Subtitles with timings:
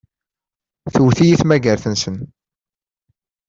[0.93, 2.17] Tewwet-iyi tmagart-nsen.